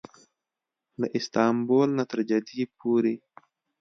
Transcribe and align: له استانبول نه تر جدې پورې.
له 0.99 1.07
استانبول 1.17 1.89
نه 1.97 2.03
تر 2.11 2.19
جدې 2.29 2.63
پورې. 2.77 3.15